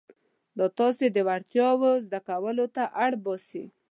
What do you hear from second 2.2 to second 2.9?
کولو ته